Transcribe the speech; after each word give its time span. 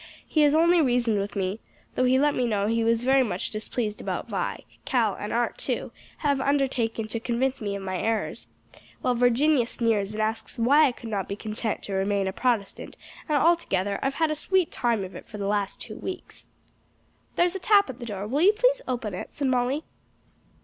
He 0.27 0.41
has 0.41 0.55
only 0.55 0.81
reasoned 0.81 1.19
with 1.19 1.35
me, 1.35 1.59
though 1.93 2.05
he 2.05 2.17
let 2.17 2.33
me 2.33 2.47
know 2.47 2.65
he 2.65 2.83
was 2.83 3.03
very 3.03 3.21
much 3.21 3.51
displeased 3.51 4.01
about 4.01 4.27
Vi. 4.27 4.63
Cal 4.83 5.13
and 5.19 5.31
Art, 5.31 5.59
too, 5.59 5.91
have 6.25 6.41
undertaken 6.41 7.07
to 7.09 7.19
convince 7.19 7.61
me 7.61 7.75
of 7.75 7.83
my 7.83 7.99
errors, 7.99 8.47
while 9.01 9.13
Virginia 9.13 9.67
sneers 9.67 10.13
and 10.13 10.19
asks 10.19 10.57
why 10.57 10.87
I 10.87 10.91
could 10.91 11.09
not 11.09 11.29
be 11.29 11.35
content 11.35 11.83
to 11.83 11.93
remain 11.93 12.27
a 12.27 12.33
Protestant; 12.33 12.97
and 13.29 13.37
altogether 13.37 13.99
I've 14.01 14.15
had 14.15 14.31
a 14.31 14.35
sweet 14.35 14.71
time 14.71 15.03
of 15.03 15.13
it 15.13 15.27
for 15.27 15.37
the 15.37 15.45
last 15.45 15.79
two 15.79 15.97
weeks." 15.97 16.47
"There's 17.35 17.53
a 17.53 17.59
tap 17.59 17.87
at 17.87 17.99
the 17.99 18.05
door; 18.07 18.25
will 18.25 18.41
you 18.41 18.53
please 18.53 18.81
open 18.87 19.13
it?" 19.13 19.31
said 19.31 19.49
Molly. 19.49 19.83